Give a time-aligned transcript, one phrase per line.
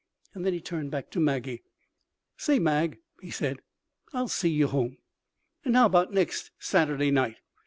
[0.33, 1.61] And then he turned back to Maggie.
[2.35, 3.59] "Say, Mag," he said,
[4.13, 4.97] "I'll see you home.
[5.63, 7.37] And how about next Saturday night?